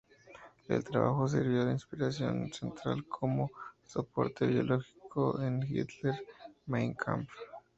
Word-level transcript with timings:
El 0.67 0.83
trabajo 0.83 1.27
sirvió 1.27 1.63
de 1.63 1.73
inspiración 1.73 2.51
central, 2.51 3.05
como 3.07 3.51
soporte 3.85 4.47
biológico 4.47 5.39
en 5.43 5.61
Hitler 5.61 6.15
"Mein 6.65 6.95
Kampf". 6.95 7.29